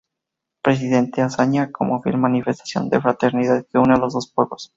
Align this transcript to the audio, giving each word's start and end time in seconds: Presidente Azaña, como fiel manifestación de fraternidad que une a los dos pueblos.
Presidente 0.63 1.21
Azaña, 1.21 1.71
como 1.71 2.01
fiel 2.01 2.17
manifestación 2.17 2.89
de 2.89 2.99
fraternidad 2.99 3.67
que 3.71 3.77
une 3.77 3.93
a 3.93 3.97
los 3.97 4.13
dos 4.13 4.31
pueblos. 4.33 4.69